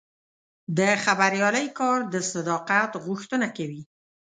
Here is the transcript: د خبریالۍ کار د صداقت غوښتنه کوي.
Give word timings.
د 0.77 0.79
خبریالۍ 1.03 1.67
کار 1.79 1.99
د 2.13 2.15
صداقت 2.31 2.91
غوښتنه 3.05 3.47
کوي. 3.57 3.81